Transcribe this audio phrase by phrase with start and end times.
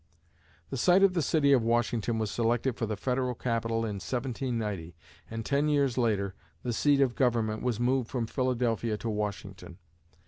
[0.71, 4.95] The site of the city of Washington was selected for the Federal Capital in 1790,
[5.29, 9.77] and ten years later, the seat of government was moved from Philadelphia to Washington.